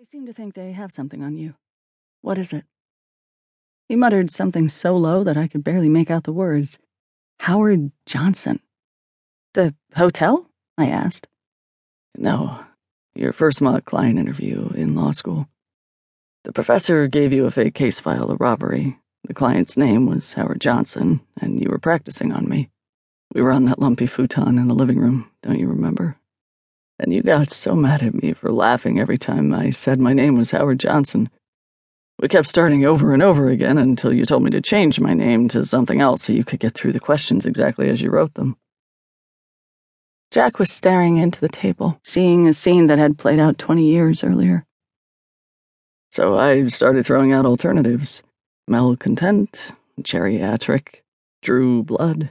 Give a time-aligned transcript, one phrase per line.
[0.00, 1.56] They seem to think they have something on you.
[2.22, 2.64] What is it?
[3.86, 6.78] He muttered something so low that I could barely make out the words.
[7.40, 8.60] Howard Johnson.
[9.52, 10.48] The hotel?
[10.78, 11.28] I asked.
[12.16, 12.64] No,
[13.14, 15.48] your first mock client interview in law school.
[16.44, 18.98] The professor gave you a fake case file of robbery.
[19.24, 22.70] The client's name was Howard Johnson, and you were practicing on me.
[23.34, 26.16] We were on that lumpy futon in the living room, don't you remember?
[27.00, 30.36] And you got so mad at me for laughing every time I said my name
[30.36, 31.30] was Howard Johnson.
[32.18, 35.48] We kept starting over and over again until you told me to change my name
[35.48, 38.54] to something else so you could get through the questions exactly as you wrote them.
[40.30, 44.22] Jack was staring into the table, seeing a scene that had played out 20 years
[44.22, 44.66] earlier.
[46.12, 48.22] So I started throwing out alternatives
[48.68, 49.72] malcontent,
[50.02, 50.96] geriatric,
[51.40, 52.28] Drew Blood.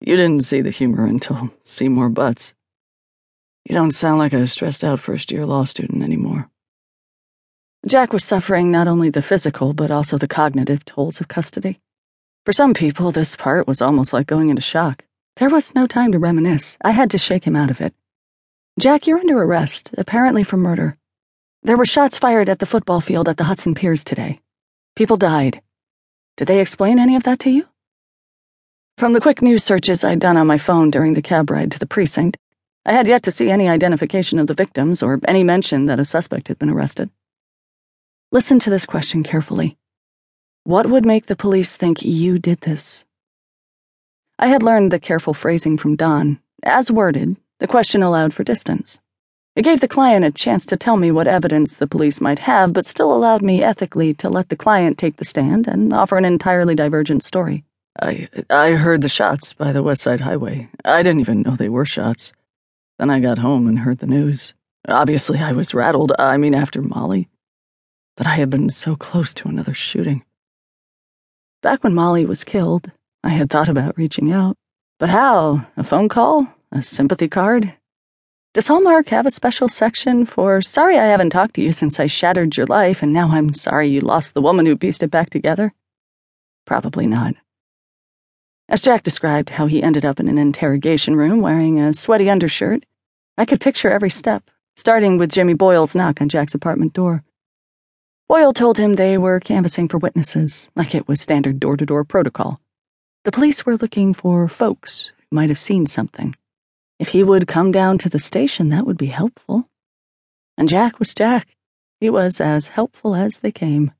[0.00, 2.54] You didn't see the humor until Seymour Butts.
[3.68, 6.48] You don't sound like a stressed out first year law student anymore.
[7.86, 11.78] Jack was suffering not only the physical, but also the cognitive tolls of custody.
[12.46, 15.04] For some people, this part was almost like going into shock.
[15.36, 16.78] There was no time to reminisce.
[16.80, 17.92] I had to shake him out of it.
[18.80, 20.96] Jack, you're under arrest, apparently for murder.
[21.62, 24.40] There were shots fired at the football field at the Hudson Piers today.
[24.96, 25.60] People died.
[26.38, 27.66] Did they explain any of that to you?
[28.96, 31.78] From the quick news searches I'd done on my phone during the cab ride to
[31.78, 32.38] the precinct,
[32.88, 36.06] I had yet to see any identification of the victims or any mention that a
[36.06, 37.10] suspect had been arrested.
[38.32, 39.76] Listen to this question carefully.
[40.64, 43.04] What would make the police think you did this?
[44.38, 46.40] I had learned the careful phrasing from Don.
[46.62, 49.00] As worded, the question allowed for distance.
[49.54, 52.72] It gave the client a chance to tell me what evidence the police might have,
[52.72, 56.24] but still allowed me ethically to let the client take the stand and offer an
[56.24, 57.64] entirely divergent story.
[58.00, 60.70] I I heard the shots by the West Side Highway.
[60.86, 62.32] I didn't even know they were shots.
[62.98, 64.54] Then I got home and heard the news.
[64.88, 66.12] Obviously, I was rattled.
[66.18, 67.28] I mean, after Molly.
[68.16, 70.24] But I had been so close to another shooting.
[71.62, 72.90] Back when Molly was killed,
[73.22, 74.56] I had thought about reaching out.
[74.98, 75.66] But how?
[75.76, 76.48] A phone call?
[76.72, 77.74] A sympathy card?
[78.54, 82.06] Does Hallmark have a special section for sorry I haven't talked to you since I
[82.06, 85.30] shattered your life and now I'm sorry you lost the woman who pieced it back
[85.30, 85.72] together?
[86.66, 87.34] Probably not.
[88.70, 92.84] As Jack described how he ended up in an interrogation room wearing a sweaty undershirt,
[93.38, 97.24] I could picture every step, starting with Jimmy Boyle's knock on Jack's apartment door.
[98.28, 102.04] Boyle told him they were canvassing for witnesses, like it was standard door to door
[102.04, 102.60] protocol.
[103.24, 106.36] The police were looking for folks who might have seen something.
[106.98, 109.66] If he would come down to the station, that would be helpful.
[110.58, 111.56] And Jack was Jack.
[112.00, 113.92] He was as helpful as they came.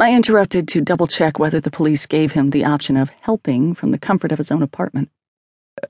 [0.00, 3.90] I interrupted to double check whether the police gave him the option of helping from
[3.90, 5.10] the comfort of his own apartment.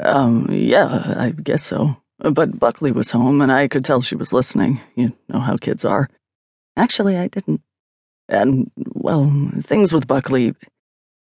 [0.00, 1.96] Um, yeah, I guess so.
[2.18, 4.80] But Buckley was home, and I could tell she was listening.
[4.94, 6.08] You know how kids are.
[6.76, 7.62] Actually, I didn't.
[8.28, 9.30] And, well,
[9.62, 10.54] things with Buckley.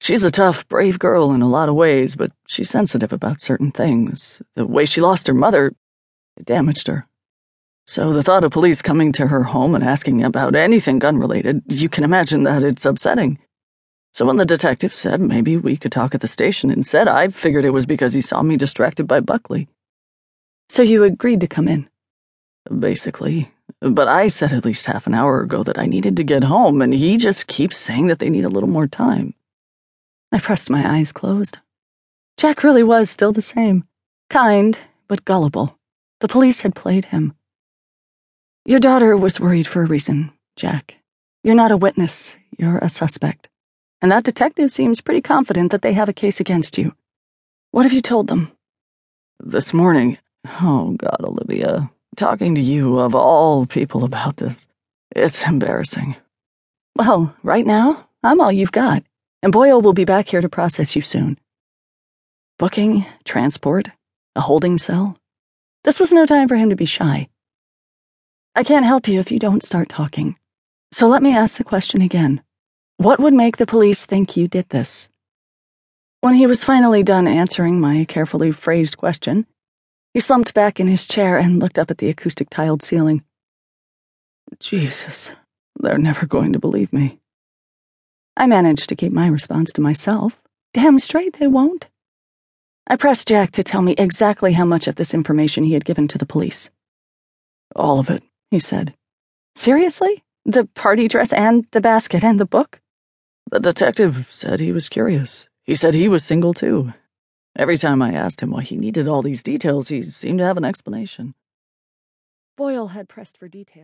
[0.00, 3.70] She's a tough, brave girl in a lot of ways, but she's sensitive about certain
[3.70, 4.42] things.
[4.54, 5.72] The way she lost her mother,
[6.36, 7.06] it damaged her.
[7.86, 11.62] So the thought of police coming to her home and asking about anything gun related,
[11.68, 13.38] you can imagine that it's upsetting.
[14.12, 17.64] So when the detective said maybe we could talk at the station instead, I figured
[17.64, 19.68] it was because he saw me distracted by Buckley.
[20.68, 21.88] So you agreed to come in?
[22.78, 23.50] Basically.
[23.80, 26.80] But I said at least half an hour ago that I needed to get home,
[26.80, 29.34] and he just keeps saying that they need a little more time.
[30.32, 31.58] I pressed my eyes closed.
[32.38, 33.84] Jack really was still the same.
[34.30, 35.78] Kind, but gullible.
[36.20, 37.34] The police had played him.
[38.66, 40.94] Your daughter was worried for a reason, Jack.
[41.42, 43.46] You're not a witness, you're a suspect.
[44.00, 46.94] And that detective seems pretty confident that they have a case against you.
[47.72, 48.50] What have you told them?
[49.38, 50.16] This morning,
[50.62, 54.66] oh God, Olivia, talking to you of all people about this.
[55.14, 56.16] It's embarrassing.
[56.96, 59.02] Well, right now, I'm all you've got,
[59.42, 61.38] and Boyle will be back here to process you soon.
[62.58, 63.90] Booking, transport,
[64.34, 65.18] a holding cell.
[65.82, 67.28] This was no time for him to be shy.
[68.56, 70.36] I can't help you if you don't start talking.
[70.92, 72.40] So let me ask the question again.
[72.98, 75.08] What would make the police think you did this?
[76.20, 79.44] When he was finally done answering my carefully phrased question,
[80.12, 83.24] he slumped back in his chair and looked up at the acoustic tiled ceiling.
[84.60, 85.32] Jesus,
[85.80, 87.18] they're never going to believe me.
[88.36, 90.40] I managed to keep my response to myself.
[90.72, 91.88] Damn straight they won't.
[92.86, 96.06] I pressed Jack to tell me exactly how much of this information he had given
[96.06, 96.70] to the police.
[97.74, 98.94] All of it he said.
[99.54, 100.22] Seriously?
[100.44, 102.80] The party dress and the basket and the book?
[103.50, 105.48] The detective said he was curious.
[105.62, 106.92] He said he was single too.
[107.56, 110.56] Every time I asked him why he needed all these details, he seemed to have
[110.56, 111.34] an explanation.
[112.56, 113.82] Boyle had pressed for details.